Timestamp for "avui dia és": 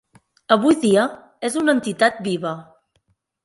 0.55-1.59